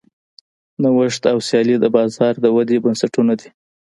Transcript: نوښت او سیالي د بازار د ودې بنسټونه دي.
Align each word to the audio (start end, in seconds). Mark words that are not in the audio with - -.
نوښت 0.81 1.23
او 1.31 1.37
سیالي 1.47 1.75
د 1.79 1.85
بازار 1.95 2.33
د 2.39 2.45
ودې 2.55 2.77
بنسټونه 2.83 3.33
دي. 3.39 3.49